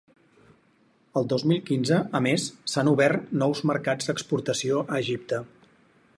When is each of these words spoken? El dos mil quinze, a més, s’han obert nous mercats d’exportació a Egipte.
El 1.19 1.27
dos 1.33 1.43
mil 1.51 1.59
quinze, 1.67 1.99
a 2.21 2.21
més, 2.29 2.47
s’han 2.73 2.91
obert 2.95 3.31
nous 3.43 3.65
mercats 3.75 4.11
d’exportació 4.13 4.83
a 4.89 5.03
Egipte. 5.07 5.45